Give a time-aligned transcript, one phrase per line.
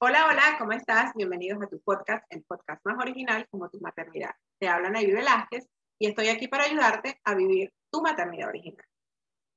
[0.00, 1.12] Hola, hola, ¿cómo estás?
[1.14, 4.30] Bienvenidos a tu podcast, el podcast más original como tu maternidad.
[4.58, 8.84] Te habla Nayib Velázquez y estoy aquí para ayudarte a vivir tu maternidad original.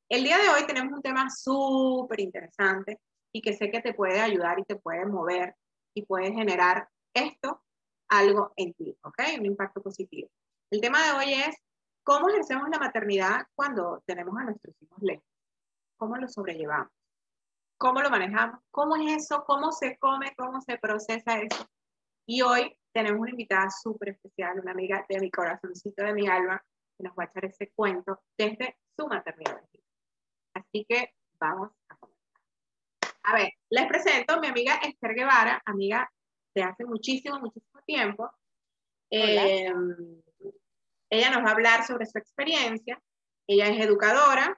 [0.10, 3.00] El día de hoy tenemos un tema súper interesante
[3.32, 5.56] y que sé que te puede ayudar y te puede mover
[5.96, 7.64] y puede generar esto
[8.10, 9.20] algo en ti, ¿ok?
[9.40, 10.30] Un impacto positivo.
[10.70, 11.56] El tema de hoy es
[12.04, 15.26] cómo ejercemos la maternidad cuando tenemos a nuestros hijos lejos.
[15.98, 17.01] ¿Cómo lo sobrellevamos?
[17.82, 18.60] ¿Cómo lo manejamos?
[18.70, 19.44] ¿Cómo es eso?
[19.44, 20.36] ¿Cómo se come?
[20.38, 21.68] ¿Cómo se procesa eso?
[22.28, 26.64] Y hoy tenemos una invitada súper especial, una amiga de mi corazoncito, de mi alma,
[26.96, 29.60] que nos va a echar ese cuento desde su maternidad.
[30.54, 32.32] Así que vamos a comenzar.
[33.24, 36.08] A ver, les presento a mi amiga Esther Guevara, amiga
[36.54, 38.30] de hace muchísimo, muchísimo tiempo.
[39.10, 39.74] Eh,
[41.10, 43.02] ella nos va a hablar sobre su experiencia.
[43.48, 44.56] Ella es educadora,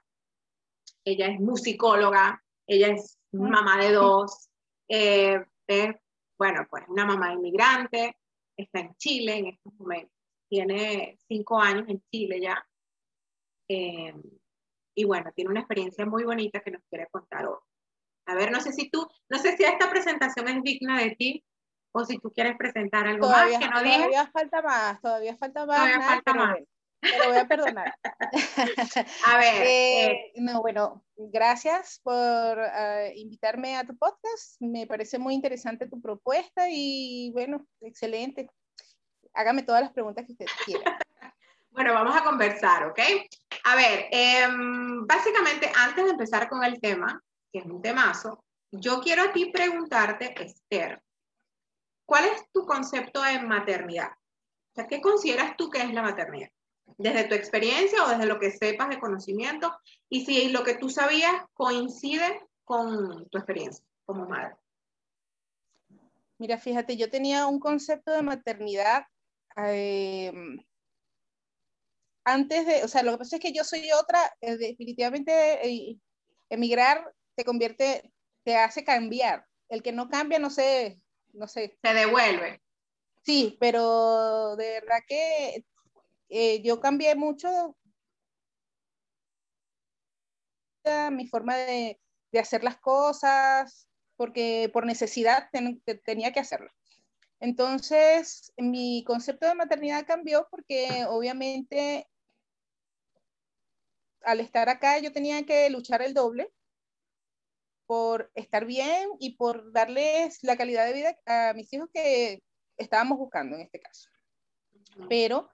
[1.06, 4.48] ella es musicóloga, ella es mamá de dos,
[4.88, 5.94] eh, es,
[6.38, 8.16] bueno, pues una mamá inmigrante,
[8.56, 10.14] está en Chile en estos momentos,
[10.48, 12.66] tiene cinco años en Chile ya.
[13.68, 14.14] Eh,
[14.96, 17.58] y bueno, tiene una experiencia muy bonita que nos quiere contar hoy.
[18.26, 21.44] A ver, no sé si tú, no sé si esta presentación es digna de ti
[21.92, 23.80] o si tú quieres presentar algo más que no.
[23.80, 25.76] Todavía falta más, todavía falta más.
[25.76, 26.58] Todavía falta más.
[27.10, 27.94] Te lo voy a perdonar.
[29.26, 29.66] a ver.
[29.66, 30.32] Eh, eh.
[30.36, 34.60] No, bueno, gracias por uh, invitarme a tu podcast.
[34.60, 38.48] Me parece muy interesante tu propuesta y bueno, excelente.
[39.34, 40.98] Hágame todas las preguntas que usted quiera.
[41.74, 43.00] Bueno, vamos a conversar, ¿ok?
[43.64, 44.46] A ver, eh,
[45.08, 47.20] básicamente antes de empezar con el tema,
[47.52, 51.02] que es un temazo, yo quiero a ti preguntarte, Esther,
[52.06, 54.12] ¿cuál es tu concepto de maternidad?
[54.12, 56.48] O sea, ¿qué consideras tú que es la maternidad?
[56.96, 59.72] Desde tu experiencia o desde lo que sepas de conocimiento,
[60.08, 64.54] y si lo que tú sabías coincide con tu experiencia como madre.
[66.38, 69.06] Mira, fíjate, yo tenía un concepto de maternidad
[69.56, 70.32] eh,
[72.24, 75.98] antes de, o sea, lo que pasa es que yo soy otra, eh, definitivamente eh,
[76.48, 78.12] emigrar te convierte,
[78.44, 79.44] te hace cambiar.
[79.68, 81.00] El que no cambia, no sé,
[81.32, 81.78] no sé.
[81.82, 82.62] Se devuelve.
[83.22, 85.64] Sí, pero de verdad que
[86.36, 87.76] eh, yo cambié mucho
[91.12, 92.00] mi forma de,
[92.32, 95.48] de hacer las cosas, porque por necesidad
[96.04, 96.70] tenía que hacerlo.
[97.38, 102.08] Entonces, mi concepto de maternidad cambió porque obviamente
[104.22, 106.52] al estar acá yo tenía que luchar el doble
[107.86, 112.42] por estar bien y por darles la calidad de vida a mis hijos que
[112.76, 114.10] estábamos buscando en este caso.
[115.08, 115.50] Pero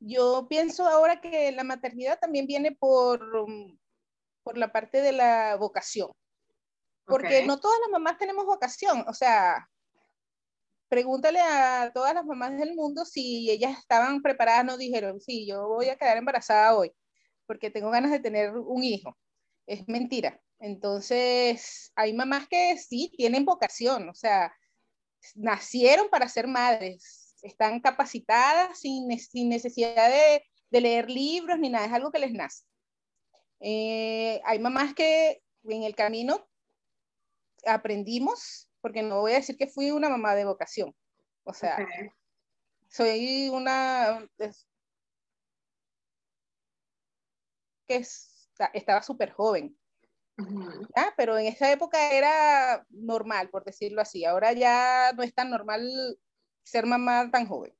[0.00, 3.20] yo pienso ahora que la maternidad también viene por,
[4.42, 6.10] por la parte de la vocación.
[7.04, 9.04] Porque no todas las mamás tenemos vocación.
[9.08, 9.68] O sea,
[10.88, 15.68] pregúntale a todas las mamás del mundo si ellas estaban preparadas, no dijeron, sí, yo
[15.68, 16.92] voy a quedar embarazada hoy
[17.50, 19.18] porque tengo ganas de tener un hijo.
[19.66, 20.40] Es mentira.
[20.60, 24.54] Entonces, hay mamás que sí tienen vocación, o sea,
[25.34, 29.08] nacieron para ser madres, están capacitadas sin,
[29.48, 32.64] necesidad de, leer libros ni nada, es algo que les nace.
[33.60, 36.48] Eh, hay mamás que en el camino
[37.66, 40.94] aprendimos, porque no voy a decir que fui una mamá de vocación,
[41.44, 41.76] o sea,
[42.88, 44.26] soy una,
[47.86, 48.04] que
[48.74, 49.76] estaba súper joven.
[51.16, 54.24] Pero en esa época era normal, por decirlo así.
[54.24, 55.82] Ahora ya no es tan normal
[56.62, 57.74] ser mamá tan joven.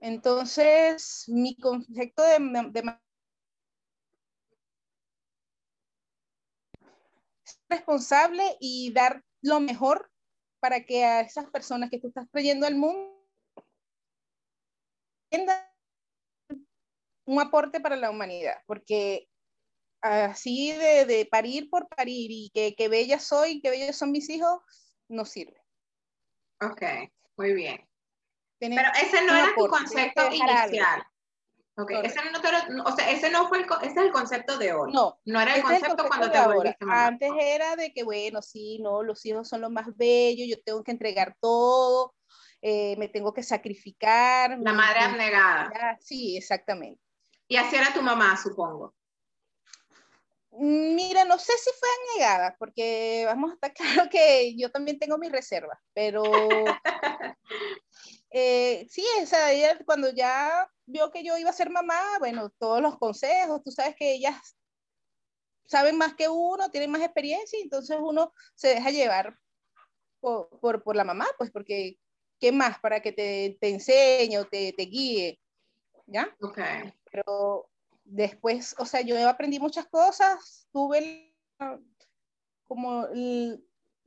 [0.00, 2.38] Entonces, mi concepto de,
[2.70, 2.98] de
[7.68, 10.10] responsable y dar lo mejor
[10.60, 13.18] para que a esas personas que tú estás trayendo al mundo
[17.26, 19.28] un aporte para la humanidad, porque
[20.00, 24.62] así de, parir por parir y que, que bella soy, que bellos son mis hijos,
[25.08, 25.60] no sirve.
[26.60, 26.82] Ok,
[27.36, 27.88] muy bien.
[28.58, 31.04] Pero ese no era tu concepto inicial.
[31.76, 32.00] Okay.
[32.02, 32.18] Ese
[32.72, 34.92] no, o sea, ese no fue el, ese es el concepto de hoy.
[34.92, 37.06] No, no era el concepto, cuando te volviste mamá.
[37.06, 40.82] Antes era de que, bueno, sí, no, los hijos son lo más bello, yo tengo
[40.82, 42.16] que entregar todo,
[42.62, 44.58] eh, me tengo que sacrificar.
[44.58, 45.70] La madre abnegada.
[46.00, 47.00] Sí, exactamente.
[47.46, 48.92] Y así era tu mamá, supongo.
[50.50, 53.74] Mira, no sé si fue negada, porque vamos a estar
[54.04, 56.22] claro que yo también tengo mis reservas, pero
[58.30, 62.80] eh, sí, esa, ella cuando ya vio que yo iba a ser mamá, bueno, todos
[62.80, 64.56] los consejos, tú sabes que ellas
[65.66, 69.38] saben más que uno, tienen más experiencia entonces uno se deja llevar
[70.20, 71.98] por, por, por la mamá, pues porque
[72.40, 75.38] ¿qué más para que te, te enseñe o te, te guíe?
[76.06, 76.34] ¿Ya?
[76.40, 76.58] Ok.
[77.10, 77.68] Pero
[78.08, 81.34] después, o sea, yo aprendí muchas cosas, tuve
[82.66, 83.06] como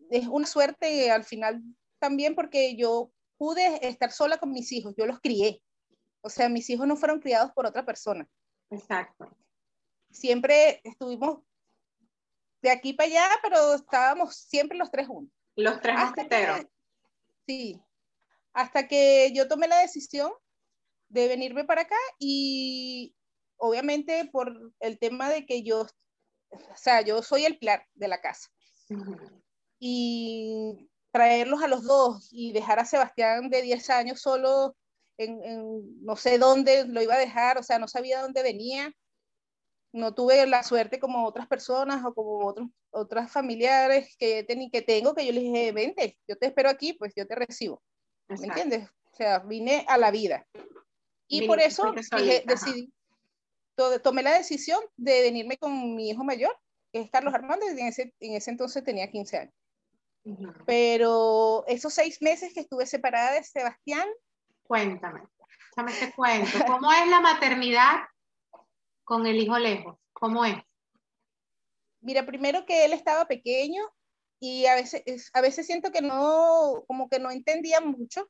[0.10, 1.62] es una suerte al final
[2.00, 5.62] también porque yo pude estar sola con mis hijos, yo los crié.
[6.22, 8.28] O sea, mis hijos no fueron criados por otra persona.
[8.70, 9.36] Exacto.
[10.12, 11.40] Siempre estuvimos
[12.62, 15.36] de aquí para allá, pero estábamos siempre los tres juntos.
[15.56, 16.66] Los tres mosqueteros.
[17.48, 17.82] Sí,
[18.54, 20.32] hasta que yo tomé la decisión
[21.10, 23.16] de venirme para acá y
[23.62, 25.82] obviamente por el tema de que yo,
[26.50, 28.50] o sea, yo soy el pilar de la casa.
[29.80, 34.76] Y traerlos a los dos y dejar a Sebastián de 10 años solo
[35.18, 38.92] en, en, no sé dónde lo iba a dejar, o sea, no sabía dónde venía.
[39.94, 44.82] No tuve la suerte como otras personas o como otros, otras familiares que, ten, que
[44.82, 47.84] tengo, que yo les dije, vente, yo te espero aquí, pues yo te recibo.
[48.28, 48.90] ¿Me entiendes?
[49.12, 50.48] O sea, vine a la vida.
[51.28, 52.92] Y por eso dije, decidí,
[53.76, 56.58] tomé la decisión de venirme con mi hijo mayor,
[56.92, 59.54] que es Carlos Armando, y en ese, en ese entonces tenía 15 años.
[60.24, 60.64] Uh -huh.
[60.66, 64.08] Pero esos seis meses que estuve separada de Sebastián.
[64.64, 65.22] Cuéntame,
[65.76, 66.58] déjame te cuento.
[66.68, 68.02] ¿Cómo es la maternidad
[69.04, 69.98] con el hijo lejos?
[70.14, 70.56] ¿Cómo es?
[72.02, 73.84] Mira, primero que él estaba pequeño
[74.40, 78.28] y a veces, a veces siento que no, como que no entendía mucho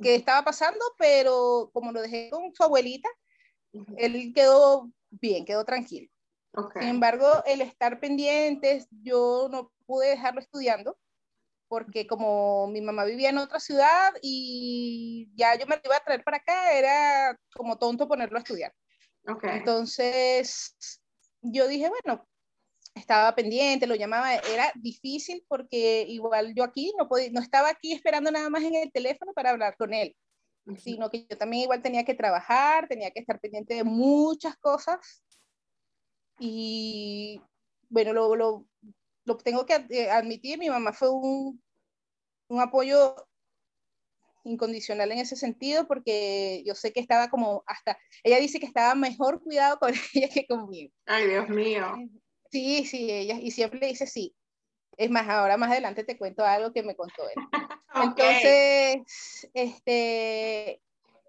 [0.00, 3.08] qué estaba pasando, pero como lo dejé con su abuelita.
[3.96, 6.08] Él quedó bien, quedó tranquilo.
[6.54, 6.82] Okay.
[6.82, 10.98] Sin embargo, el estar pendientes, yo no pude dejarlo estudiando,
[11.68, 16.04] porque como mi mamá vivía en otra ciudad y ya yo me lo iba a
[16.04, 18.74] traer para acá, era como tonto ponerlo a estudiar.
[19.26, 19.50] Okay.
[19.58, 20.76] Entonces,
[21.40, 22.26] yo dije, bueno,
[22.94, 27.92] estaba pendiente, lo llamaba, era difícil porque igual yo aquí no, podía, no estaba aquí
[27.92, 30.14] esperando nada más en el teléfono para hablar con él.
[30.78, 35.24] Sino que yo también igual tenía que trabajar, tenía que estar pendiente de muchas cosas
[36.38, 37.40] y
[37.88, 38.66] bueno, lo, lo,
[39.24, 41.62] lo tengo que eh, admitir, mi mamá fue un,
[42.48, 43.14] un apoyo
[44.44, 48.94] incondicional en ese sentido porque yo sé que estaba como hasta, ella dice que estaba
[48.94, 50.92] mejor cuidado con ella que conmigo.
[51.06, 51.94] Ay, Dios mío.
[52.50, 54.34] Sí, sí, ella, y siempre dice sí.
[54.96, 57.34] Es más, ahora más adelante te cuento algo que me contó él.
[57.94, 59.02] okay.
[59.04, 60.82] Entonces, este,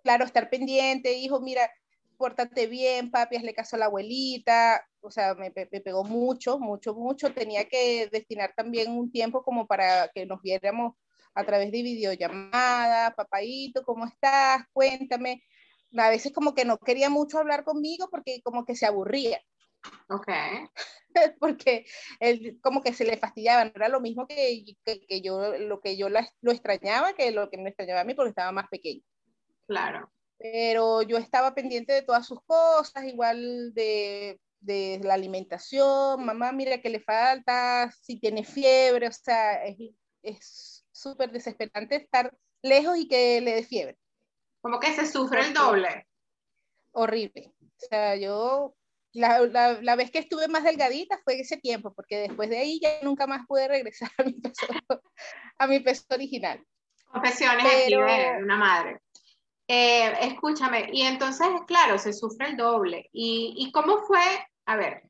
[0.04, 1.69] claro, estar pendiente, hijo, mira,
[2.18, 6.94] pórtate bien, papi, hazle caso a la abuelita, o sea, me, me, pegó mucho, mucho,
[6.94, 7.33] mucho.
[7.33, 10.95] Tenía que destinar también un tiempo como para que nos viéramos
[11.36, 14.63] a través de videollamada, papaito, ¿cómo estás?
[14.71, 15.44] Cuéntame.
[15.98, 19.42] A veces como que no quería mucho hablar conmigo porque como que se aburría.
[20.09, 20.27] Ok.
[21.39, 21.85] porque
[22.19, 25.80] él como que se le fastidiaba, no era lo mismo que, que, que yo, lo
[25.80, 28.68] que yo la, lo extrañaba que lo que me extrañaba a mí porque estaba más
[28.69, 29.01] pequeño.
[29.68, 30.12] Claro.
[30.38, 36.81] Pero yo estaba pendiente de todas sus cosas, igual de de la alimentación, mamá, mira
[36.81, 39.62] que le falta, si tiene fiebre, o sea,
[40.21, 43.97] es súper desesperante estar lejos y que le dé fiebre.
[44.62, 46.07] Como que se sufre el doble.
[46.91, 47.53] Horrible.
[47.62, 48.74] O sea, yo,
[49.13, 52.79] la, la, la, vez que estuve más delgadita fue ese tiempo, porque después de ahí
[52.82, 54.65] ya nunca más pude regresar a mi peso,
[55.58, 56.63] a mi peso original.
[57.05, 58.03] Confesiones Pero...
[58.05, 59.00] aquí de una madre.
[59.67, 63.10] Eh, escúchame, y entonces, claro, se sufre el doble.
[63.13, 64.20] ¿Y, ¿Y cómo fue
[64.65, 65.03] a ver,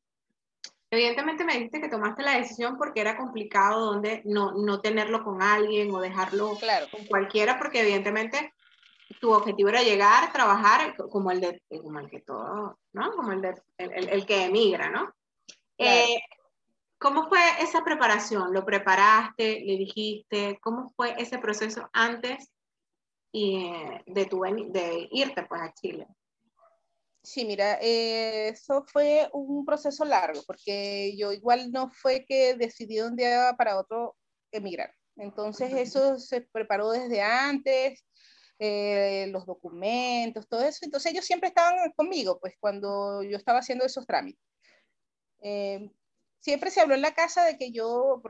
[0.90, 5.42] evidentemente me dijiste que tomaste la decisión porque era complicado donde no, no tenerlo con
[5.42, 6.88] alguien o dejarlo claro.
[6.92, 8.54] con cualquiera, porque evidentemente
[9.20, 13.12] tu objetivo era llegar, trabajar como el de, como el que todo, ¿no?
[13.16, 15.14] Como el, de, el, el que emigra, ¿no?
[15.78, 16.08] Claro.
[16.08, 16.22] Eh,
[16.98, 18.54] ¿Cómo fue esa preparación?
[18.54, 19.60] ¿Lo preparaste?
[19.60, 20.58] ¿Le dijiste?
[20.62, 22.50] ¿Cómo fue ese proceso antes
[23.34, 26.08] de, tu, de irte pues a Chile?
[27.22, 32.96] Sí, mira, eh, eso fue un proceso largo, porque yo igual no fue que decidí
[32.96, 34.16] de un día para otro
[34.52, 34.94] emigrar.
[35.16, 38.06] Entonces eso se preparó desde antes,
[38.66, 40.80] eh, los documentos, todo eso.
[40.84, 44.42] Entonces ellos siempre estaban conmigo, pues cuando yo estaba haciendo esos trámites.
[45.42, 45.92] Eh,
[46.40, 48.22] siempre se habló en la casa de que yo,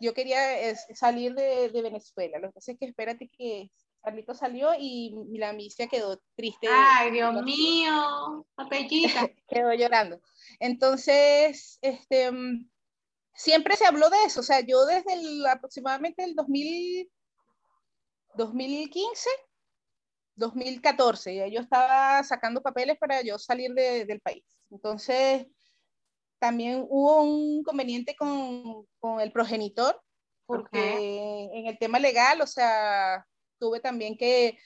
[0.00, 2.40] yo quería salir de, de Venezuela.
[2.40, 3.70] Lo que pasa es que espérate que
[4.02, 6.66] Carlito salió y la misia quedó triste.
[6.68, 9.30] Ay, Dios mío, papellita.
[9.48, 10.20] quedó llorando.
[10.58, 12.32] Entonces, este,
[13.34, 14.40] siempre se habló de eso.
[14.40, 17.08] O sea, yo desde el, aproximadamente el 2000,
[18.34, 19.28] 2015,
[20.36, 24.44] 2014, yo estaba sacando papeles para yo salir de, del país.
[24.70, 25.46] Entonces,
[26.38, 30.00] también hubo un inconveniente con, con el progenitor,
[30.46, 33.26] porque en el tema legal, o sea,
[33.58, 34.58] tuve también que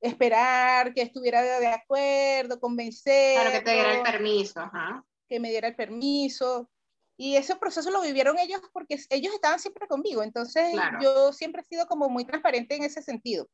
[0.00, 3.34] esperar que estuviera de acuerdo, convencer.
[3.34, 5.04] Claro, que te diera el permiso, ajá.
[5.28, 6.70] Que me diera el permiso.
[7.16, 10.22] Y ese proceso lo vivieron ellos porque ellos estaban siempre conmigo.
[10.22, 13.48] Entonces yo siempre he sido como muy transparente en ese sentido.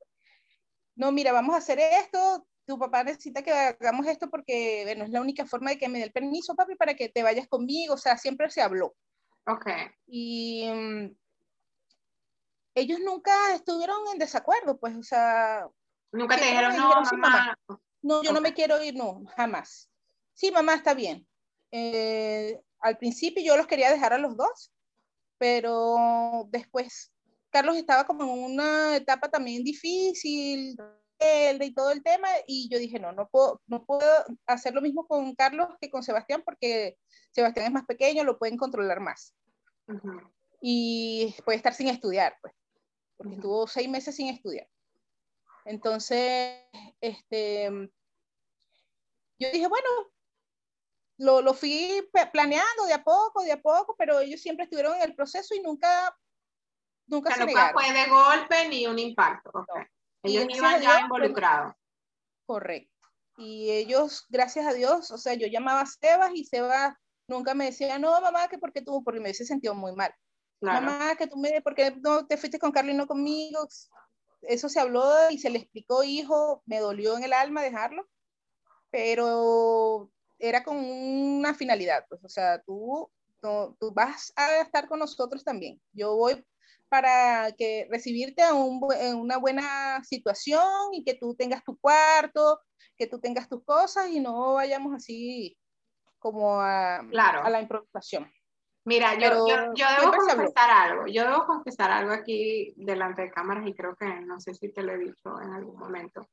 [0.97, 2.47] No, mira, vamos a hacer esto.
[2.67, 5.99] Tu papá necesita que hagamos esto porque bueno, es la única forma de que me
[5.99, 7.95] dé el permiso, papi, para que te vayas conmigo.
[7.95, 8.95] O sea, siempre se habló.
[9.47, 9.67] Ok.
[10.07, 11.17] Y mm,
[12.75, 15.67] ellos nunca estuvieron en desacuerdo, pues, o sea,
[16.13, 17.59] Nunca te dijeron, no, mamá.
[18.03, 19.89] No, yo no me quiero ir, no, jamás.
[20.33, 21.27] Sí, mamá, está bien.
[21.71, 24.73] Eh, al principio yo los quería dejar a los dos,
[25.39, 27.13] pero después
[27.51, 30.77] Carlos estaba como en una etapa también difícil,
[31.21, 35.07] y todo el tema, y yo dije, no, no puedo, no puedo hacer lo mismo
[35.07, 36.97] con Carlos que con Sebastián, porque
[37.33, 39.35] Sebastián es más pequeño, lo pueden controlar más.
[40.61, 42.55] Y puede estar sin estudiar, pues,
[43.17, 44.69] porque estuvo seis meses sin estudiar.
[45.65, 46.63] Entonces,
[47.01, 47.71] este,
[49.39, 49.89] yo dije, bueno,
[51.21, 55.03] lo, lo, fui planeando de a poco, de a poco, pero ellos siempre estuvieron en
[55.03, 56.17] el proceso y nunca,
[57.07, 59.51] nunca se nunca fue de golpe ni un impacto.
[60.23, 61.75] Ellos iban ya pues, involucrados.
[62.47, 62.91] Correcto.
[63.37, 66.95] Y ellos, gracias a Dios, o sea, yo llamaba a Sebas y Sebas
[67.27, 70.15] nunca me decía, no, mamá, que porque tú, porque me hubiese sentido muy mal.
[70.61, 73.67] Mamá, que tú me, porque no te fuiste con Carlos y no conmigo
[74.43, 78.09] eso se habló y se le explicó, hijo, me dolió en el alma dejarlo,
[78.91, 80.11] pero
[80.41, 85.81] era con una finalidad, pues, o sea, tú, tú, vas a estar con nosotros también.
[85.93, 86.45] Yo voy
[86.89, 92.61] para que recibirte en una buena situación y que tú tengas tu cuarto,
[92.97, 95.57] que tú tengas tus cosas y no vayamos así
[96.19, 98.31] como a, a la improvisación.
[98.85, 103.75] Mira, yo, yo, debo confesar algo, yo debo confesar algo aquí delante de cámaras y
[103.75, 106.27] creo que no sé si te lo he dicho en algún momento.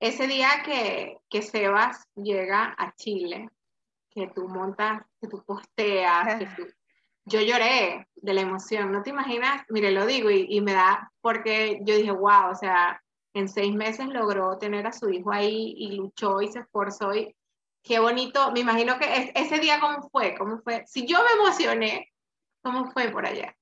[0.00, 3.50] Ese día que, que Sebas llega a Chile,
[4.10, 6.66] que tú montas, que tú posteas, que tú,
[7.26, 11.12] yo lloré de la emoción, no te imaginas, mire, lo digo y, y, me da,
[11.20, 13.00] porque yo dije, wow, o sea,
[13.34, 17.34] en seis meses logró tener a su hijo ahí y luchó y se esforzó y
[17.82, 20.84] Qué bonito, me imagino que ese día cómo fue, cómo fue.
[20.86, 22.12] Si yo me emocioné,
[22.62, 23.56] ¿cómo fue por allá?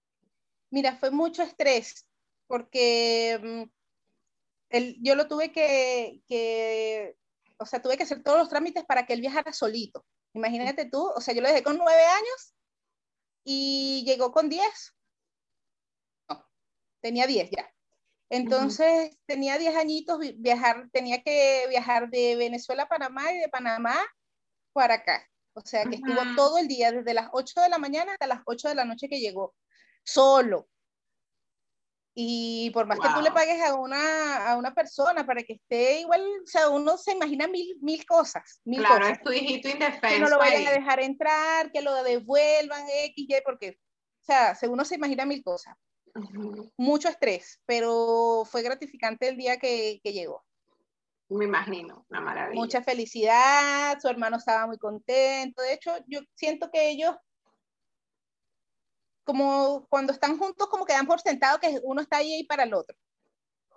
[0.71, 2.07] Mira, fue mucho estrés,
[2.47, 3.69] porque
[4.71, 7.17] el, yo lo tuve que, que,
[7.59, 10.05] o sea, tuve que hacer todos los trámites para que él viajara solito.
[10.35, 12.55] Imagínate tú, o sea, yo lo dejé con nueve años
[13.45, 14.95] y llegó con diez.
[16.29, 16.47] No,
[17.01, 17.71] tenía diez ya.
[18.31, 23.97] Entonces tenía 10 añitos, viajar, tenía que viajar de Venezuela a Panamá y de Panamá
[24.73, 25.27] para acá.
[25.55, 28.43] O sea que estuvo todo el día, desde las 8 de la mañana hasta las
[28.45, 29.55] 8 de la noche que llegó,
[30.05, 30.69] solo.
[32.15, 36.01] Y por más que tú le pagues a una, a una persona para que esté
[36.01, 38.61] igual, o sea, uno se imagina mil, mil cosas.
[38.65, 40.09] Mil claro, es tu hijito indefenso.
[40.09, 43.79] Que no lo vayan a dejar entrar, que lo devuelvan, X, Y, porque,
[44.21, 45.77] o sea, uno se imagina mil cosas
[46.77, 50.45] mucho estrés, pero fue gratificante el día que, llegó.
[51.29, 52.61] Me imagino, una maravilla.
[52.61, 55.63] Mucha felicidad, su hermano estaba muy contento.
[55.63, 57.15] De hecho, yo siento que ellos,
[59.29, 62.73] como cuando están juntos, como que dan por sentado que uno está ahí para el
[62.73, 62.97] otro.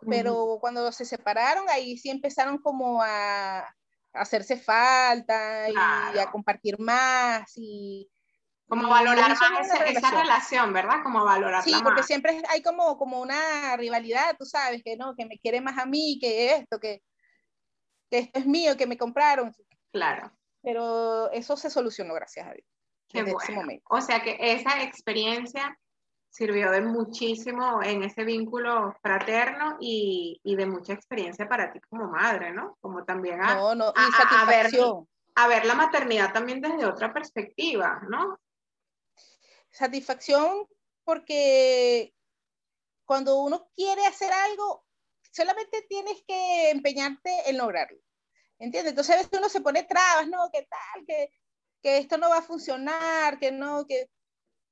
[0.07, 3.67] Pero cuando se separaron, ahí sí empezaron como a,
[4.13, 8.09] hacerse falta y a compartir más y,
[8.71, 10.71] como valorar más esa, relación.
[10.71, 11.03] ¿verdad?
[11.03, 15.25] Como valorar Sí, porque siempre hay como, como una rivalidad, tú sabes, que no, que
[15.25, 17.03] me quiere más a mí, que esto, que,
[18.09, 19.53] esto es mío, que me compraron.
[19.91, 20.31] Claro.
[20.61, 22.70] Pero eso se solucionó, gracias a Dios.
[23.13, 23.83] Desde ese momento.
[23.89, 25.77] O sea que esa experiencia
[26.29, 32.53] sirvió de muchísimo en ese vínculo fraterno y, de mucha experiencia para ti como madre,
[32.53, 32.77] ¿no?
[32.79, 34.67] Como también a, no, no, a, ver,
[35.35, 38.37] a ver la maternidad también desde otra perspectiva, ¿no?
[39.71, 40.67] satisfacción
[41.03, 42.13] porque
[43.05, 44.85] cuando uno quiere hacer algo,
[45.31, 47.99] solamente tienes que empeñarte en lograrlo.
[48.59, 48.91] ¿Entiendes?
[48.91, 50.49] Entonces a veces uno se pone trabas, ¿no?
[50.53, 51.05] ¿Qué tal?
[51.05, 51.31] Que,
[51.81, 54.09] que esto no va a funcionar, que no, que...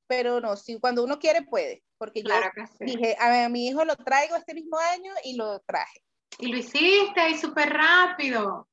[0.07, 2.33] Pero no, si cuando uno quiere puede, porque yo
[2.79, 6.01] dije, a, mi hijo lo traigo este mismo año y lo traje.
[6.39, 8.67] Y lo hiciste y súper rápido.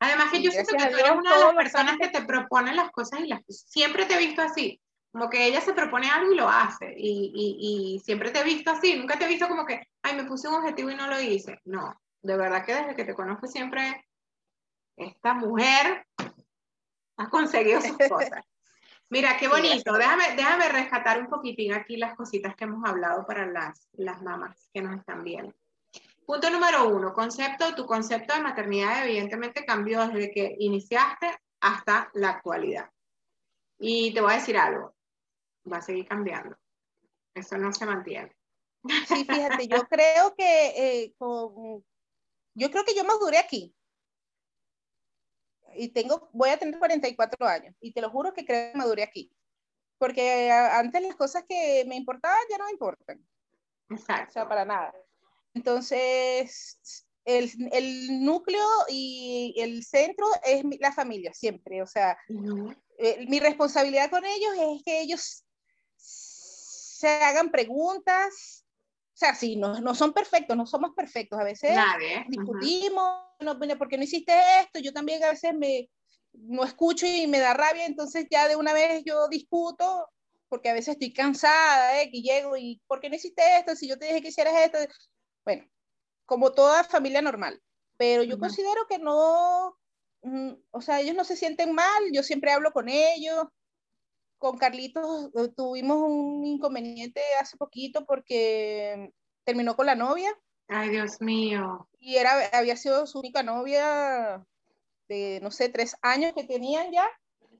[0.00, 2.90] Además que yo siento que tú eres una de las personas que te proponen las
[2.90, 4.80] cosas y las siempre te he visto así
[5.12, 6.94] como que ella se propone algo y lo hace.
[6.96, 10.24] Y, y, siempre te he visto así, nunca te he visto como que, ay, me
[10.24, 11.60] puse un objetivo y no lo hice.
[11.64, 14.06] No, de verdad que desde que te conozco siempre,
[14.96, 16.06] esta mujer
[17.22, 18.44] ha conseguido sus cosas.
[19.10, 19.92] Mira, qué bonito.
[19.92, 24.68] Déjame, déjame rescatar un poquitín aquí las cositas que hemos hablado para las, las mamás
[24.72, 25.54] que nos están viendo.
[26.24, 32.30] Punto número uno, concepto, tu concepto de maternidad evidentemente cambió desde que iniciaste hasta la
[32.30, 32.90] actualidad.
[33.78, 34.94] Y te voy a decir algo,
[35.70, 36.56] va a seguir cambiando.
[37.34, 38.34] Eso no se mantiene.
[39.06, 43.74] Sí, fíjate, yo creo que eh, yo creo que yo maduré aquí.
[45.76, 49.02] Y tengo, voy a tener 44 años y te lo juro que creo que maduré
[49.02, 49.32] aquí.
[49.98, 53.24] Porque antes las cosas que me importaban ya no me importan.
[53.90, 54.30] Exacto.
[54.30, 54.92] O sea, para nada.
[55.54, 61.82] Entonces, el, el, núcleo y el centro es la familia, siempre.
[61.82, 62.16] O sea,
[62.98, 65.44] eh, mi responsabilidad con ellos es que ellos
[65.96, 68.64] se hagan preguntas.
[69.14, 71.38] O sea, sí, no, no son perfectos, no somos perfectos.
[71.38, 71.76] A veces
[72.28, 74.78] discutimos, no, ¿por qué no hiciste esto?
[74.80, 75.88] Yo también a veces me
[76.32, 80.08] no escucho y me da rabia, entonces ya de una vez yo discuto,
[80.48, 82.10] porque a veces estoy cansada, ¿eh?
[82.10, 83.74] que llego y ¿por qué no hiciste esto?
[83.76, 84.78] Si yo te dije que hicieras esto,
[85.44, 85.64] bueno,
[86.26, 87.60] como toda familia normal.
[87.96, 89.76] Pero yo considero que no,
[90.22, 93.44] mm, o sea, ellos no se sienten mal, yo siempre hablo con ellos.
[94.38, 99.12] Con Carlitos eh, tuvimos un inconveniente hace poquito porque
[99.44, 100.36] terminó con la novia.
[100.68, 101.88] Ay, Dios mío.
[101.98, 104.44] Y era, había sido su única novia
[105.08, 107.08] de, no sé, tres años que tenían ya.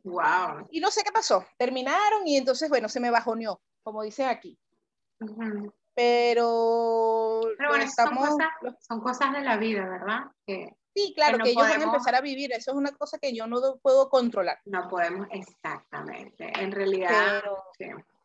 [0.05, 0.69] Wow.
[0.71, 1.47] Y no sé qué pasó.
[1.59, 4.59] Terminaron y entonces, bueno, se me bajoneó, como dicen aquí
[5.95, 8.49] pero, pero bueno, son, cosas,
[8.81, 10.21] son, cosas, de la vida, ¿verdad?
[10.47, 13.35] Que, sí, claro, que, ellos van a empezar a vivir, eso es una cosa que
[13.35, 14.59] yo no puedo controlar.
[14.65, 17.43] No podemos, exactamente, en realidad.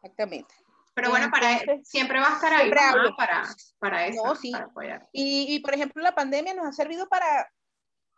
[0.01, 0.53] Exactamente.
[0.97, 3.43] Pero bueno, para, siempre va a estar ahí para,
[3.77, 4.51] para eso, sí.
[4.51, 5.07] para apoyar.
[5.11, 7.51] Y, y, por ejemplo, la pandemia nos ha servido para,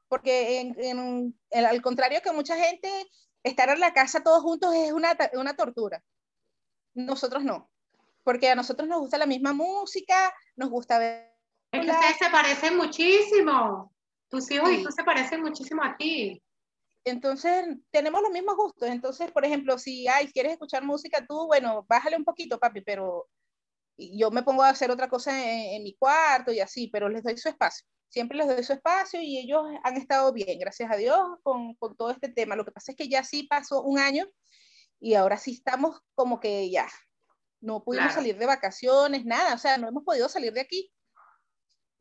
[0.08, 2.90] porque en, en, al contrario que mucha gente,
[3.44, 6.02] estar en la casa todos juntos es una, una tortura.
[6.94, 7.70] Nosotros no
[8.30, 11.34] porque a nosotros nos gusta la misma música, nos gusta ver...
[11.72, 13.92] Es que ustedes se parecen muchísimo.
[14.30, 16.40] Tus hijos y tú se parecen muchísimo a ti.
[17.06, 18.90] Entonces, tenemos los mismos gustos.
[18.90, 23.28] Entonces, por ejemplo, si ay, quieres escuchar música tú, bueno, bájale un poquito, papi, pero
[23.98, 27.38] yo me pongo a hacer otra cosa en, mi cuarto y así, pero les doy
[27.38, 27.86] su espacio.
[28.10, 31.96] Siempre les doy su espacio y ellos han estado bien, gracias a Dios, con, con
[31.96, 32.56] todo este tema.
[32.56, 34.26] Lo que pasa es que ya sí pasó un año
[35.00, 36.88] y ahora sí estamos como que ya,
[37.62, 40.92] no pudimos salir de vacaciones, nada, o sea, no hemos podido salir de aquí.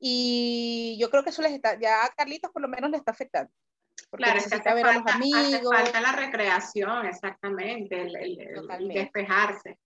[0.01, 3.11] Y yo creo que eso les está, ya a Carlitos por lo menos le está
[3.11, 3.53] afectando.
[4.11, 5.75] Claro, necesita ver falta, a los amigos.
[5.75, 9.79] falta la recreación, exactamente, el, despejarse.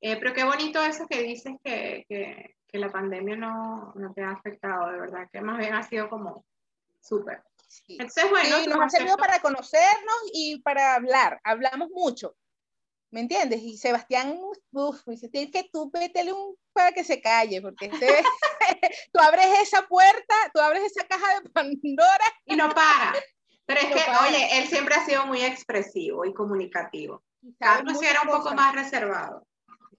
[0.00, 4.22] Eh, pero qué bonito eso que dices que, que, que la pandemia no, no, te
[4.22, 6.44] ha afectado, de verdad, que más bien ha sido como
[7.00, 7.42] súper.
[7.88, 11.40] Entonces, bueno, nos ha servido para conocernos y para hablar.
[11.42, 12.36] Hablamos mucho.
[13.14, 13.62] ¿me entiendes?
[13.62, 14.36] Y Sebastián,
[14.72, 17.88] uff, dice, tienes que tú métele un para que se calle, porque
[19.12, 23.14] tú abres esa puerta, tú abres esa caja de Pandora y no para.
[23.66, 27.22] Pero es que, oye, él siempre ha sido muy expresivo y comunicativo.
[27.58, 29.46] Carlos era un poco más reservado.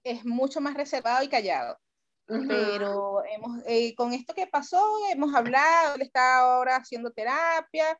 [0.04, 1.78] Es mucho más reservado y callado.
[2.26, 7.98] Pero hemos, eh, con esto que pasó, hemos hablado, él está ahora haciendo terapia.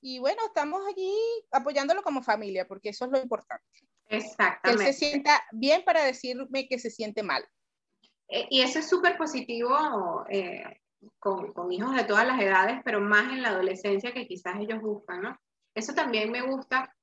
[0.00, 1.12] Y bueno, estamos allí
[1.50, 3.64] apoyándolo como familia, porque eso es lo importante.
[4.06, 4.84] Exactamente.
[4.84, 7.44] Que se sienta bien para decirme que se siente mal.
[8.28, 10.62] Eh, y eso es súper positivo eh,
[11.18, 14.80] con, con, hijos de todas las edades, pero más en la adolescencia que quizás ellos
[14.80, 15.38] buscan, ¿no?
[15.74, 16.94] Eso también me gusta,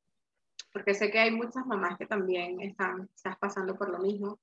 [0.72, 3.10] porque sé que hay muchas mamás que también están
[3.40, 4.40] pasando por lo mismo.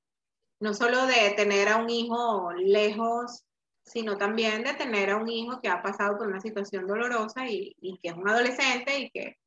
[0.60, 3.44] No solo de tener a un hijo lejos,
[3.84, 7.74] sino también de tener a un hijo que ha pasado por una situación dolorosa y,
[7.80, 9.38] y que es un adolescente y que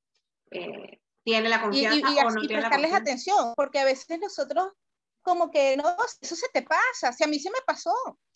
[0.51, 4.69] eh, tiene la confianza y, o no tiene prestarles atención, porque a veces nosotros
[5.21, 7.93] como que no, eso se te pasa, si a mí se me pasó.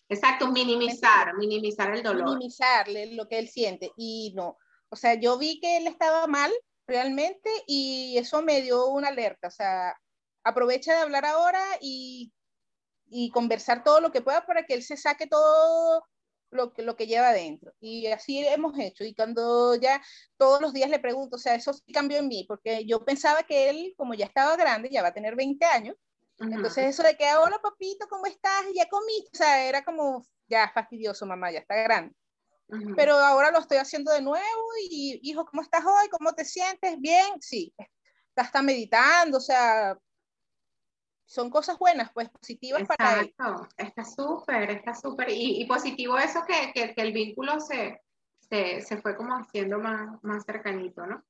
[0.07, 2.25] Exacto, minimizar, minimizar el dolor.
[2.25, 4.57] Minimizarle lo que él siente y no,
[4.89, 6.53] o sea, yo vi que él estaba mal
[6.87, 9.95] realmente y eso me dio una alerta, o sea,
[10.43, 12.31] aprovecha de hablar ahora y,
[13.07, 16.03] y conversar todo lo que pueda para que él se saque todo
[16.51, 17.73] lo lo que lleva adentro.
[17.81, 19.03] Y así hemos hecho.
[19.03, 20.01] Y cuando ya
[20.37, 23.43] todos los días le pregunto, o sea, eso sí cambió en mí, porque yo pensaba
[23.43, 25.95] que él, como ya estaba grande, ya va a tener 20 años,
[26.39, 28.65] entonces eso de que, hola papito, ¿cómo estás?
[28.73, 32.15] Ya comí, o sea, era como, ya fastidioso, mamá, ya está grande.
[32.95, 36.09] Pero ahora lo estoy haciendo de nuevo y, hijo, ¿cómo estás hoy?
[36.09, 36.99] ¿Cómo te sientes?
[36.99, 37.73] Bien, sí.
[38.35, 39.95] Está meditando, o sea,
[41.25, 43.35] son cosas buenas, pues positivas para él.
[43.77, 45.29] Está súper, está súper.
[45.29, 48.01] Y, y, positivo eso que, que, que el vínculo se,
[48.39, 51.23] se, se, fue como haciendo más, más cercanito, ¿no?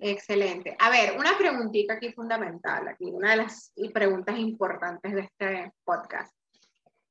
[0.00, 0.76] Excelente.
[0.78, 6.34] A ver, una preguntita aquí fundamental, aquí una de las preguntas importantes de este podcast.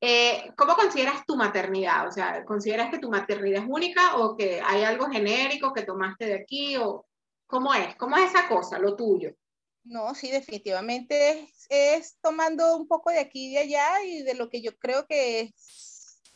[0.02, 2.08] Eh, ¿Cómo consideras tu maternidad?
[2.08, 6.26] O sea, ¿consideras que tu maternidad es única o que hay algo genérico que tomaste
[6.26, 6.76] de aquí?
[6.78, 7.06] O
[7.54, 7.96] ¿Cómo es?
[7.98, 9.36] ¿Cómo es esa cosa, lo tuyo?
[9.84, 14.50] No, sí, definitivamente es, tomando un poco de aquí y de allá y de lo
[14.50, 15.54] que yo creo que,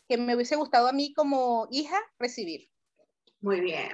[0.07, 2.69] que me hubiese gustado a mí como hija recibir.
[3.41, 3.89] Muy bien.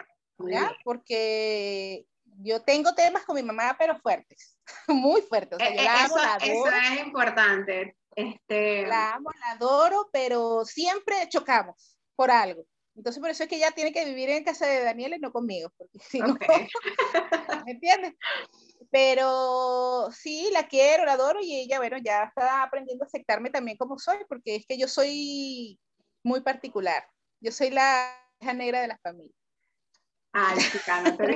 [0.83, 2.05] Porque
[2.39, 5.57] yo tengo temas con mi mamá, pero fuertes, muy fuertes.
[5.57, 6.67] O sea, yo la amo, la adoro.
[6.67, 7.97] Eso es importante.
[8.15, 8.87] Este...
[8.87, 12.65] La amo, la adoro, pero siempre chocamos por algo.
[12.95, 15.31] Entonces, por eso es que ella tiene que vivir en casa de Daniel y no
[15.31, 16.37] conmigo, porque si no,
[17.65, 18.13] ¿me entiendes?
[18.91, 23.77] Pero sí, la quiero, la adoro y ella, bueno, ya está aprendiendo a aceptarme también
[23.77, 25.79] como soy, porque es que yo soy
[26.23, 27.03] muy particular.
[27.41, 29.35] Yo soy la hija negra de la familia.
[30.33, 31.35] Ay, chica, no te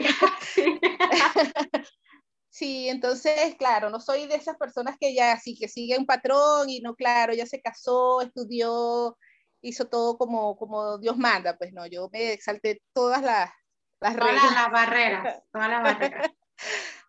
[2.50, 6.68] Sí, entonces, claro, no soy de esas personas que ya sí, que sigue un patrón
[6.68, 9.16] y no, claro, ya se casó, estudió,
[9.62, 13.52] hizo todo como, como Dios manda, pues no, yo me salté todas las,
[14.00, 16.32] las todas las barreras, todas las barreras.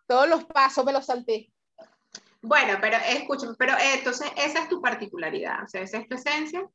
[0.05, 1.51] Todos los pasos me los salté.
[2.41, 6.67] Bueno, pero escuchen, pero entonces esa es tu particularidad, o sea, esa es tu esencia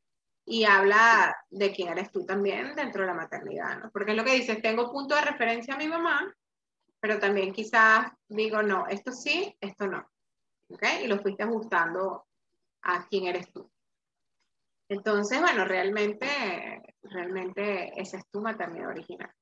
[0.47, 3.91] y habla de quién eres tú también dentro de la maternidad, ¿no?
[3.91, 6.35] Porque es lo que dices, tengo punto de referencia a mi mamá,
[7.01, 10.07] pero también quizás digo, no, esto sí, esto no.
[10.69, 10.83] ¿Ok?
[11.03, 12.27] Y lo fuiste ajustando
[12.83, 13.71] a quién eres tú.
[14.89, 16.27] Entonces, bueno, realmente,
[17.03, 19.33] realmente esa es tu maternidad original.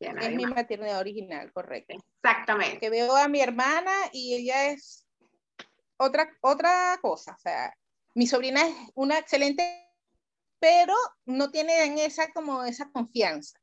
[0.00, 1.94] Es mi maternidad original, correcto.
[1.94, 2.78] Exactamente.
[2.78, 5.06] Que veo a mi hermana y ella es
[5.98, 7.32] otra, otra cosa.
[7.32, 7.74] O sea,
[8.14, 9.89] mi sobrina es una excelente,
[10.60, 10.94] pero
[11.24, 13.58] no tiene esa como esa confianza.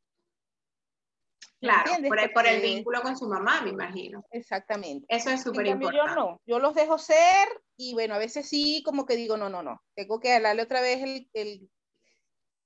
[1.59, 1.91] Claro,
[2.33, 4.23] por el, vínculo con su mamá, me imagino.
[4.29, 5.07] Exactamente.
[5.09, 6.07] Eso es súper importante.
[6.07, 9.49] Yo no, yo los dejo ser y bueno, a veces sí como que digo, no,
[9.49, 11.69] no, no, tengo que darle otra vez el, el,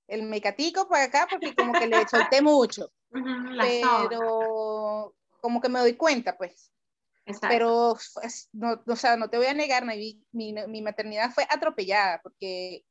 [0.08, 2.92] el mecatico para acá porque como que le solté mucho.
[3.12, 6.72] pero como que me doy cuenta, pues.
[7.26, 7.48] Exacto.
[7.50, 7.98] Pero,
[8.52, 12.84] no, o sea, no te voy a negar, mi, mi, mi maternidad fue atropellada porque,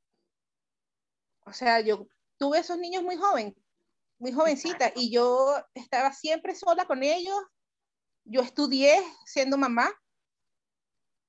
[1.44, 3.54] o sea, yo tuve esos niños muy jóvenes,
[4.18, 7.38] muy jovencita y yo estaba siempre sola con ellos.
[8.24, 9.90] Yo estudié siendo mamá.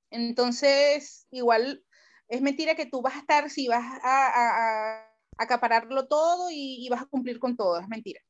[0.09, 1.83] Entonces, igual
[2.27, 7.05] es mentira que tú vas a estar, si vas a, acapararlo todo y, vas a
[7.05, 8.21] cumplir con todo, es mentira.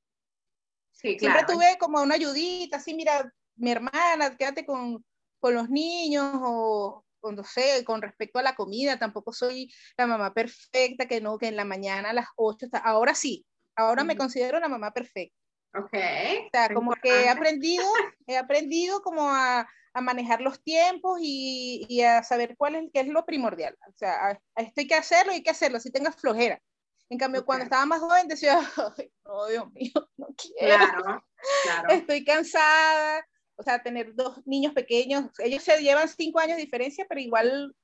[0.91, 5.03] Sí, Siempre tuve como una ayudita, así, mira, mi hermana, quédate con,
[5.39, 10.33] con los niños o, no sé, con respecto a la comida, tampoco soy la mamá
[10.33, 14.17] perfecta, que no, que en la mañana a las 8 está, ahora sí, Ahora me
[14.17, 15.35] considero una mamá perfecta.
[15.73, 15.93] Ok.
[15.93, 17.85] O sea, como que he aprendido,
[18.27, 23.01] he aprendido como a, a manejar los tiempos y, y, a saber cuál es, qué
[23.01, 23.77] es lo primordial.
[23.87, 26.61] O sea, esto hay que hacerlo y hay que hacerlo, si tengas flojera.
[27.09, 28.59] En cambio, cuando estaba más joven decía,
[29.23, 30.75] oh Dios mío, no quiero.
[30.77, 31.25] Claro,
[31.63, 31.89] claro.
[31.89, 33.25] Estoy cansada.
[33.61, 37.75] O sea, tener dos niños pequeños, ellos se llevan cinco años de diferencia, pero igual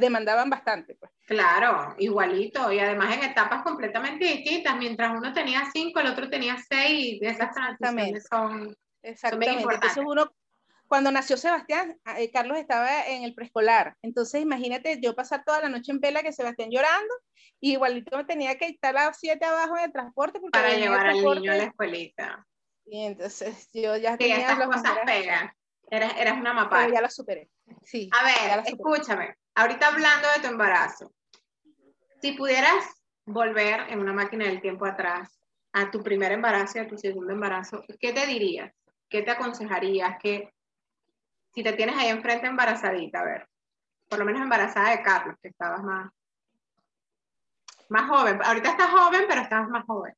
[0.00, 0.96] demandaban bastante.
[0.96, 1.12] Pues.
[1.26, 6.56] Claro, igualito, y además en etapas completamente distintas, mientras uno tenía cinco, el otro tenía
[6.68, 9.62] seis, y esas transiciones son, Exactamente.
[9.62, 10.32] Entonces uno,
[10.88, 15.68] cuando nació Sebastián, eh, Carlos estaba en el preescolar, entonces imagínate yo pasar toda la
[15.68, 17.14] noche en vela que Sebastián llorando,
[17.60, 20.40] y igualito me tenía que estar a las siete abajo en el transporte.
[20.50, 22.44] Para llevar al niño a la escuelita.
[22.86, 24.38] Y entonces yo ya tenía...
[24.38, 25.50] estas cosas pegan.
[25.90, 26.88] Eras, eras una mapa.
[26.88, 27.48] ya la superé.
[27.82, 28.08] Sí.
[28.12, 29.36] A ver, escúchame.
[29.54, 31.12] Ahorita hablando de tu embarazo,
[32.20, 32.84] si pudieras
[33.24, 35.40] volver en una máquina del tiempo atrás
[35.72, 38.72] a tu primer embarazo y a tu segundo embarazo, ¿qué te dirías?
[39.08, 40.16] ¿Qué te aconsejarías?
[40.20, 40.52] Que
[41.54, 43.48] si te tienes ahí enfrente embarazadita, a ver,
[44.08, 46.10] por lo menos embarazada de Carlos, que estabas más,
[47.88, 48.40] más joven.
[48.44, 50.14] Ahorita estás joven, pero estabas más joven.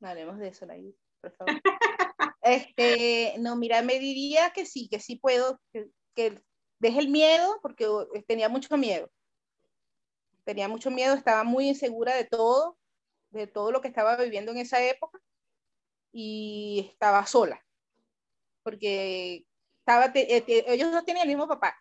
[0.00, 1.62] Hablemos de eso, ahí, por favor.
[2.42, 6.42] este, no, mira, me diría que sí, que sí puedo, que, que
[6.78, 9.10] deje el miedo, porque eh, tenía mucho miedo.
[10.44, 12.76] Tenía mucho miedo, estaba muy insegura de todo,
[13.30, 15.20] de todo lo que estaba viviendo en esa época
[16.12, 17.64] y estaba sola,
[18.62, 19.46] porque
[19.78, 21.74] estaba, eh, ellos no tenían el mismo papá,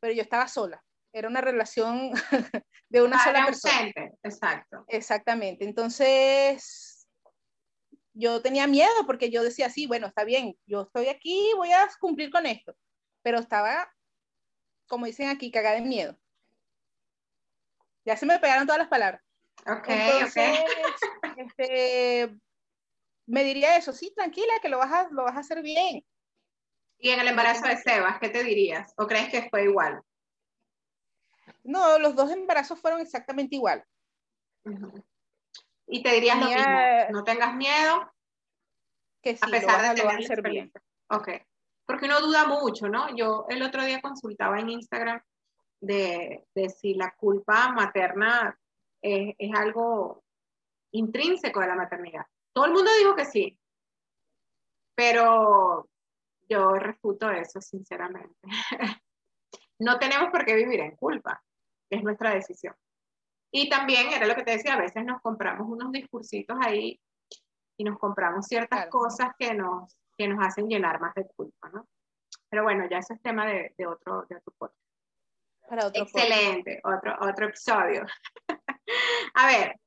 [0.00, 0.82] pero yo estaba sola.
[1.12, 2.12] Era una relación
[2.88, 3.92] de una sola persona.
[4.22, 4.84] Exacto.
[4.88, 5.64] Exactamente.
[5.64, 6.97] Entonces,
[8.18, 11.88] yo tenía miedo porque yo decía, sí, bueno, está bien, yo estoy aquí, voy a
[12.00, 12.74] cumplir con esto,
[13.22, 13.88] pero estaba
[14.88, 16.18] como dicen aquí, cagada de miedo.
[18.04, 19.22] Ya se me pegaron todas las palabras.
[19.66, 20.58] Ok, Entonces,
[21.36, 22.36] Este,
[23.26, 26.04] me diría eso, sí, tranquila, que lo vas a, lo vas a hacer bien.
[26.98, 28.92] ¿Y en el embarazo de Sebas, qué te dirías?
[28.96, 30.02] ¿O crees que fue igual?
[31.62, 33.84] No, los dos embarazos fueron exactamente igual.
[35.88, 36.78] Y te dirías lo mismo,
[37.10, 38.12] no tengas miedo.
[39.22, 40.72] Que sí, a pesar de tener hacer bien.
[41.10, 41.28] Ok,
[41.86, 43.14] porque uno duda mucho, ¿no?
[43.16, 45.20] Yo el otro día consultaba en Instagram
[45.80, 48.58] de, de si la culpa materna
[49.00, 50.22] es, es algo
[50.92, 52.26] intrínseco de la maternidad.
[52.52, 53.58] Todo el mundo dijo que sí,
[54.94, 55.88] pero
[56.48, 58.36] yo refuto eso, sinceramente.
[59.78, 61.42] no tenemos por qué vivir en culpa,
[61.90, 62.74] es nuestra decisión.
[63.50, 67.00] Y también era lo que te decía, a veces nos compramos unos discursitos ahí
[67.78, 71.88] y nos compramos ciertas cosas que nos, que nos hacen llenar más de culpa, ¿no?
[72.50, 74.88] Pero bueno, ya eso es tema de, de otro, de otro podcast.
[75.94, 78.06] Excelente, otro, otro episodio.
[79.34, 79.78] a ver,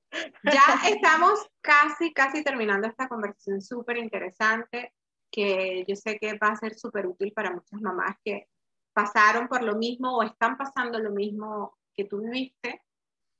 [0.44, 4.94] ya estamos casi, casi terminando esta conversación súper interesante
[5.32, 8.48] que yo sé que va a ser súper útil para muchas mamás que
[8.94, 12.82] pasaron por lo mismo o están pasando lo mismo que tú viviste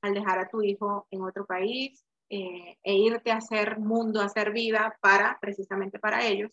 [0.02, 4.26] al dejar a tu hijo en otro país eh, e irte a hacer mundo, a
[4.26, 6.52] hacer vida para, precisamente para ellos.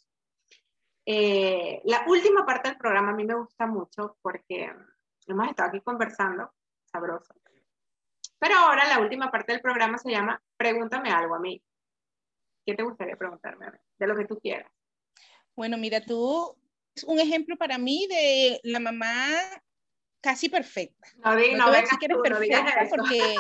[1.07, 4.73] Eh, la última parte del programa a mí me gusta mucho porque
[5.27, 6.53] hemos estado aquí conversando,
[6.85, 7.35] sabroso.
[8.39, 11.63] Pero ahora la última parte del programa se llama Pregúntame algo a mí.
[12.65, 13.67] ¿Qué te gustaría preguntarme?
[13.99, 14.71] De lo que tú quieras.
[15.57, 16.55] Bueno, mira, tú
[16.95, 19.31] es un ejemplo para mí de la mamá
[20.21, 21.09] casi perfecta.
[21.17, 23.35] No, no, no vengas tú, perfecta no porque,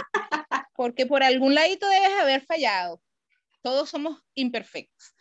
[0.75, 3.01] porque por algún ladito debes haber fallado.
[3.63, 5.15] Todos somos imperfectos.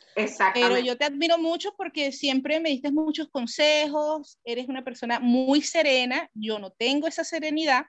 [0.54, 5.62] Pero yo te admiro mucho porque siempre me diste muchos consejos, eres una persona muy
[5.62, 7.86] serena, yo no tengo esa serenidad.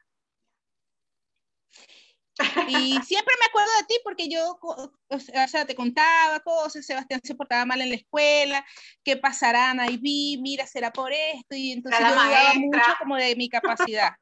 [2.69, 7.35] Y siempre me acuerdo de ti porque yo, o sea, te contaba cosas, Sebastián se
[7.35, 8.65] portaba mal en la escuela,
[9.03, 13.49] qué pasará, vi, mira, será por esto, y entonces yo dudaba mucho como de mi
[13.49, 14.13] capacidad.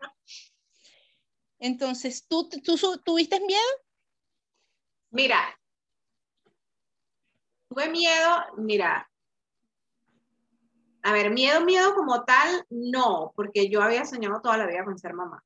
[1.58, 3.60] Entonces, ¿tú, tú tuviste miedo?
[5.10, 5.58] Mira,
[7.68, 9.10] tuve miedo, mira,
[11.02, 14.98] a ver, miedo, miedo como tal, no, porque yo había soñado toda la vida con
[14.98, 15.42] ser mamá,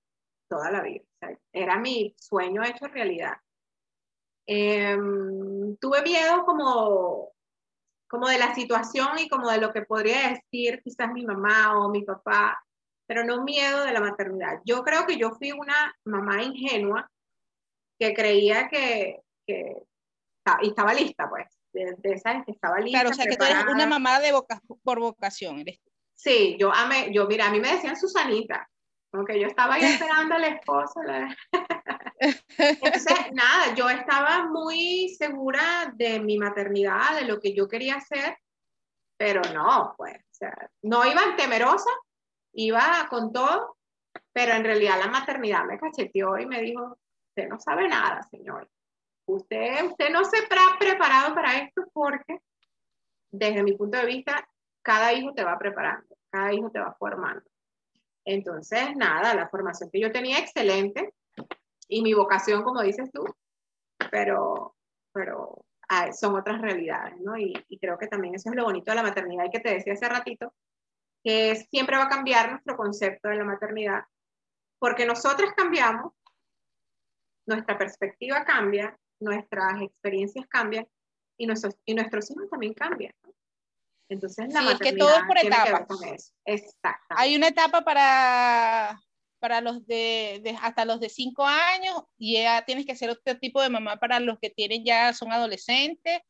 [0.48, 1.04] toda la vida
[1.52, 3.34] era mi sueño hecho realidad.
[4.46, 7.32] Em, tuve miedo como,
[8.08, 11.90] como de la situación y como de lo que podría decir quizás mi mamá o
[11.90, 12.62] mi papá,
[13.06, 14.60] pero no miedo de la maternidad.
[14.64, 17.10] Yo creo que yo fui una mamá ingenua
[17.98, 19.82] que creía que, que
[20.62, 23.00] y estaba lista, pues, de, esa que estaba lista.
[23.00, 25.60] Claro, o sea, que tú eres una mamá de boca, por vocación.
[25.60, 25.80] Eres.
[26.14, 28.69] Sí, yo amé, yo, mira, a mí me decían Susanita,
[29.12, 31.00] aunque yo estaba ahí esperando al esposo.
[32.20, 38.38] Entonces, nada, yo estaba muy segura de mi maternidad, de lo que yo quería hacer,
[39.16, 41.90] pero no, pues, o sea, no iba temerosa,
[42.52, 43.76] iba con todo,
[44.32, 48.68] pero en realidad la maternidad me cacheteó y me dijo, usted no sabe nada, señor.
[49.26, 52.40] Usted, usted no se ha preparado para esto porque,
[53.30, 54.48] desde mi punto de vista,
[54.82, 57.49] cada hijo te va preparando, cada hijo te va formando.
[58.32, 61.12] Entonces, nada, la formación que yo tenía excelente
[61.88, 63.24] y mi vocación, como dices tú,
[64.12, 64.76] pero,
[65.12, 65.64] pero
[66.12, 67.36] son otras realidades, ¿no?
[67.36, 69.94] Y, creo que también eso es lo bonito de la maternidad y que te decía
[69.94, 70.54] hace ratito,
[71.24, 74.04] que siempre va a cambiar nuestro concepto de la maternidad,
[74.78, 76.12] porque nosotras cambiamos,
[77.46, 80.86] nuestra perspectiva cambia, nuestras experiencias cambian
[81.36, 81.46] y
[81.84, 83.12] y nuestros hijos también cambian.
[84.10, 86.34] Entonces, la sí, es que todo es por etapas.
[86.44, 87.14] Exacto.
[87.16, 89.00] Hay una etapa para,
[89.38, 93.62] para los de, hasta los de 5 años y ya tienes que ser otro tipo
[93.62, 96.20] de mamá para los que tienen ya son adolescentes.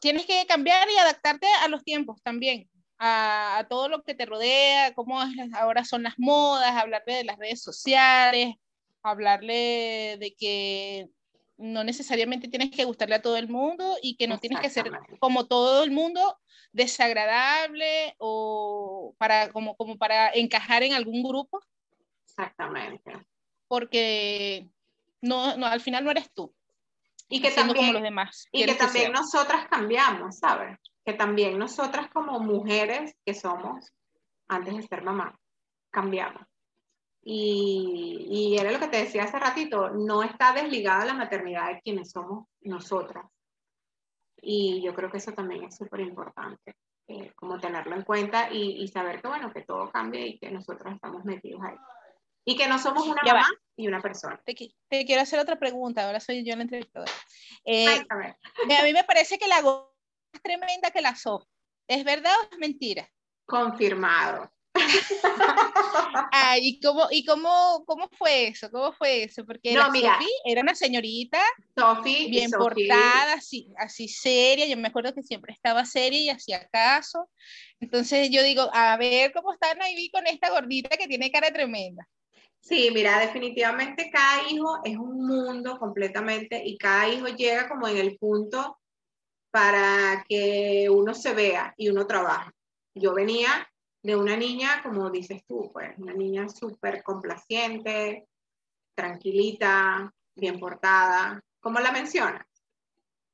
[0.00, 2.68] Tienes que cambiar y adaptarte a los tiempos también,
[2.98, 5.20] a, a todo lo que te rodea, cómo
[5.52, 8.56] ahora son las modas, hablarle de las redes sociales,
[9.04, 11.08] hablarle de que
[11.56, 14.90] no necesariamente tienes que gustarle a todo el mundo y que no tienes que ser
[15.20, 16.38] como todo el mundo
[16.72, 21.60] desagradable o para como, como para encajar en algún grupo.
[22.24, 23.12] Exactamente.
[23.68, 24.68] Porque
[25.20, 26.52] no, no al final no eres tú.
[27.28, 28.46] Y que también, como los demás.
[28.52, 30.78] Y que también nosotras cambiamos, ¿sabes?
[31.04, 33.92] Que también nosotras como mujeres que somos,
[34.48, 35.38] antes de ser mamá,
[35.90, 36.46] cambiamos.
[37.26, 41.80] Y, y, era lo que te decía hace ratito, no está desligada la maternidad de
[41.80, 43.24] quienes somos nosotras.
[44.42, 46.76] Y yo creo que eso también es súper importante,
[47.08, 50.50] eh, como tenerlo en cuenta y, y, saber que, bueno, que todo cambia y que
[50.50, 51.76] nosotros estamos metidos ahí.
[52.44, 54.38] Y que no somos una mamá y una persona.
[54.44, 57.12] Te, quiero hacer otra pregunta, ahora soy yo la entrevistadora.
[57.64, 59.60] Eh, a mí me parece que la
[60.34, 61.46] es tremenda que la sopa.
[61.88, 63.08] ¿Es verdad o es mentira?
[63.46, 64.53] Confirmado.
[66.60, 68.70] ¿Y, cómo, y cómo, cómo fue eso?
[68.70, 69.44] ¿Cómo fue eso?
[69.44, 69.88] Porque no,
[70.44, 71.38] era una señorita
[71.76, 74.66] Sophie bien portada, así, así seria.
[74.66, 77.28] Yo me acuerdo que siempre estaba seria y hacía caso.
[77.80, 82.08] Entonces yo digo, a ver cómo está Naivi con esta gordita que tiene cara tremenda.
[82.60, 87.98] Sí, mira, definitivamente cada hijo es un mundo completamente y cada hijo llega como en
[87.98, 88.78] el punto
[89.50, 92.52] para que uno se vea y uno trabaja.
[92.94, 93.68] Yo venía
[94.04, 98.28] de una niña, como dices tú, pues una niña súper complaciente,
[98.94, 102.46] tranquilita, bien portada, como la mencionas.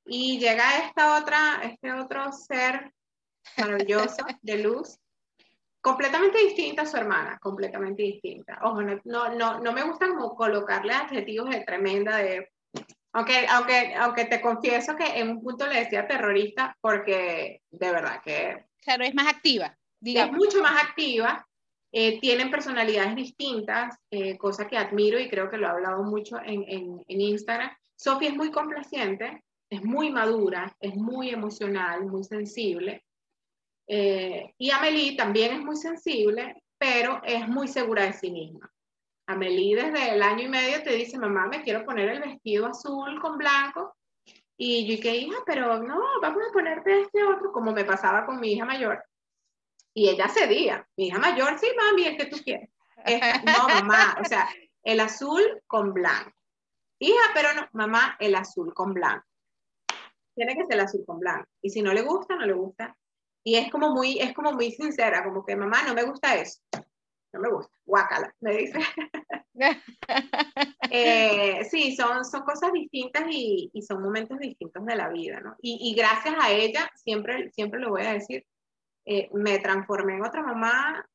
[0.06, 2.92] Y llega esta otra, este otro ser
[3.58, 4.96] maravilloso de luz,
[5.80, 8.60] completamente distinta a su hermana, completamente distinta.
[8.62, 12.48] Ojo, no, no, no, me gusta como colocarle adjetivos de tremenda, de...
[13.12, 18.22] Aunque, aunque, aunque te confieso que en un punto le decía terrorista porque de verdad
[18.22, 18.66] que...
[18.82, 21.46] Claro, es más activa es mucho más activa,
[21.92, 26.38] eh, tienen personalidades distintas, eh, cosa que admiro y creo que lo he hablado mucho
[26.38, 27.70] en, en, en Instagram.
[27.96, 33.04] Sofía es muy complaciente, es muy madura, es muy emocional, muy sensible.
[33.86, 38.70] Eh, y Amelie también es muy sensible, pero es muy segura de sí misma.
[39.26, 43.20] Amelie desde el año y medio te dice, mamá, me quiero poner el vestido azul
[43.20, 43.94] con blanco.
[44.56, 48.40] Y yo dije, hija, pero no, vamos a ponerte este otro, como me pasaba con
[48.40, 49.02] mi hija mayor.
[49.94, 50.86] Y ella cedía.
[50.96, 52.70] Mi hija mayor, sí, mami, el que tú quieres.
[53.46, 54.48] no, mamá, o sea,
[54.82, 56.32] el azul con blanco.
[56.98, 59.24] Hija, pero no, mamá, el azul con blanco.
[60.34, 61.48] Tiene que ser el azul con blanco.
[61.62, 62.96] Y si no le gusta, no le gusta.
[63.42, 66.60] Y es como muy, es como muy sincera, como que mamá, no me gusta eso.
[67.32, 67.72] No me gusta.
[67.84, 68.78] Guácala, me dice.
[70.92, 75.54] Eh, sí, son, son cosas distintas y, y, son momentos distintos de la vida, ¿no?
[75.60, 78.44] Y, y gracias a ella, siempre, siempre lo voy a decir,
[79.04, 81.06] eh, me transformé en otra mamá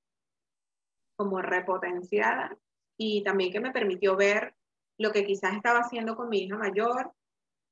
[1.16, 2.58] como repotenciada
[2.98, 4.56] y también que me permitió ver
[4.98, 7.14] lo que quizás estaba haciendo con mi hija mayor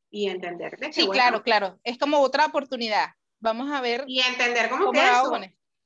[0.09, 3.09] y entender que sí claro claro es como otra oportunidad.
[3.39, 5.37] Vamos a ver y entender cómo que eso,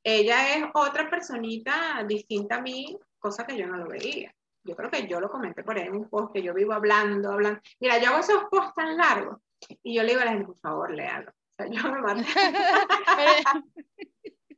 [0.04, 4.34] ella es otra personita distinta a mí cosa que yo no lo veía.
[4.64, 7.32] Yo creo que yo lo comenté por ahí en un post que yo vivo hablando
[7.32, 7.62] hablando.
[7.80, 9.40] Mira yo hago esos posts tan largos
[9.82, 12.26] y yo le digo a la gente por favor léalo sea, yo me maté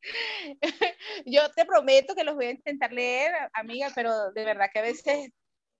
[1.26, 4.84] Yo te prometo que los voy a intentar leer, amiga, pero de verdad que a
[4.84, 5.32] veces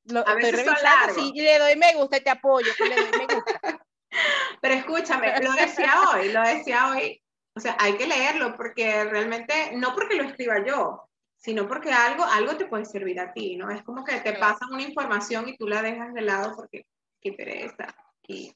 [0.06, 3.62] lo estoy revisando y le doy me gusta y te apoyo, le doy me gusta.
[4.62, 7.22] Pero escúchame, lo decía hoy, lo decía hoy,
[7.56, 12.24] o sea, hay que leerlo porque realmente, no porque lo escriba yo, sino porque algo,
[12.24, 13.70] algo te puede servir a ti, ¿no?
[13.70, 16.86] Es como que te pasan una información y tú la dejas de lado porque
[17.22, 17.94] qué pereza.
[18.28, 18.54] Y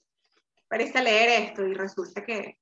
[0.74, 2.58] parece leer esto y resulta que,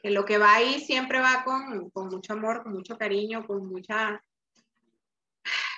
[0.00, 3.68] que lo que va ahí siempre va con, con mucho amor, con mucho cariño, con
[3.68, 4.20] mucha,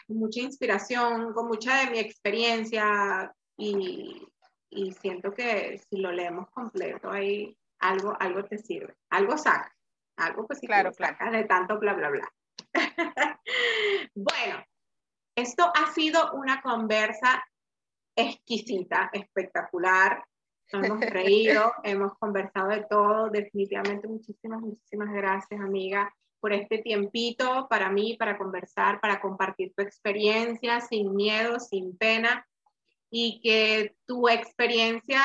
[0.09, 4.27] mucha inspiración, con mucha de mi experiencia y,
[4.71, 9.71] y, siento que si lo leemos completo ahí algo, algo te sirve, algo saca,
[10.17, 11.33] algo pues claro, claro.
[11.33, 12.33] de tanto bla, bla, bla.
[14.15, 14.65] bueno,
[15.37, 17.45] esto ha sido una conversa
[18.17, 20.25] exquisita, espectacular
[20.73, 23.31] hemos reído, hemos conversado de todo.
[23.31, 29.83] Definitivamente muchísimas, muchísimas gracias, amiga, por este tiempito para mí, para conversar, para compartir tu
[29.83, 32.47] experiencia sin miedo, sin pena
[33.11, 35.23] y que tu experiencia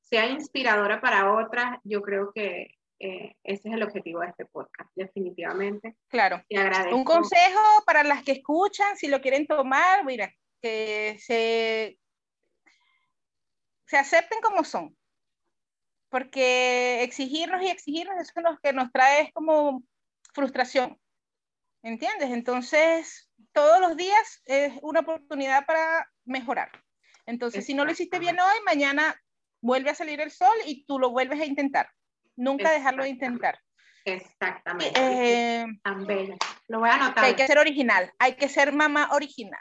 [0.00, 1.78] sea inspiradora para otras.
[1.84, 5.96] Yo creo que eh, ese es el objetivo de este podcast, definitivamente.
[6.08, 6.42] Claro.
[6.48, 6.96] Te agradezco.
[6.96, 11.98] Un consejo para las que escuchan, si lo quieren tomar, mira, que se
[13.90, 14.96] se acepten como son.
[16.10, 19.82] Porque exigirnos y exigirnos, eso es lo que nos trae es como
[20.32, 20.96] frustración.
[21.82, 22.30] ¿Entiendes?
[22.30, 26.70] Entonces, todos los días es una oportunidad para mejorar.
[27.26, 29.20] Entonces, si no lo hiciste bien hoy, mañana
[29.60, 31.90] vuelve a salir el sol y tú lo vuelves a intentar.
[32.36, 33.58] Nunca dejarlo de intentar.
[34.04, 34.92] Exactamente.
[34.96, 35.66] Eh,
[36.68, 37.24] lo voy a anotar.
[37.24, 39.60] Hay que ser original, hay que ser mamá original.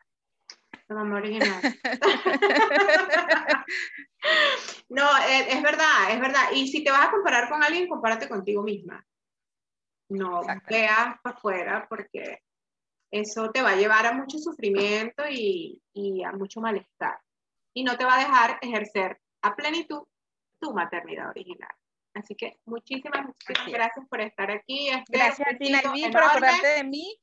[0.90, 1.62] Mamá original.
[4.90, 6.52] no, es, es, verdad, es verdad.
[6.54, 9.06] Y si te vas a comparar con alguien, compárate contigo misma.
[10.10, 12.42] No veas para afuera porque
[13.12, 17.20] eso te va a llevar a mucho sufrimiento y, y, a mucho malestar.
[17.76, 20.08] Y no te va a dejar ejercer a plenitud
[20.60, 21.72] tu maternidad original.
[22.16, 24.90] Así que muchísimas, muchísimas gracias por estar aquí.
[25.08, 25.72] gracias a ti,
[26.12, 27.16] por acordarte de mí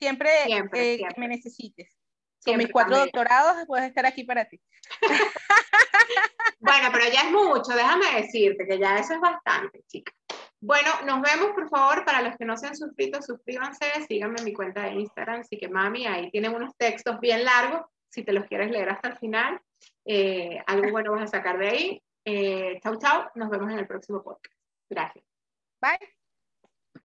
[0.00, 0.30] siempre,
[0.72, 1.97] eh, que me necesites.
[2.44, 4.60] Con mis cuatro doctorados puedes estar aquí para ti.
[6.60, 10.12] bueno, pero ya es mucho, déjame decirte que ya eso es bastante, chica.
[10.60, 14.44] Bueno, nos vemos, por favor, para los que no se han suscrito, suscríbanse, síganme en
[14.44, 18.32] mi cuenta de Instagram, así que mami, ahí tienen unos textos bien largos, si te
[18.32, 19.60] los quieres leer hasta el final,
[20.04, 22.02] eh, algo bueno vas a sacar de ahí.
[22.24, 24.54] Eh, chau, chau, nos vemos en el próximo podcast.
[24.90, 25.24] Gracias.
[25.80, 26.17] Bye.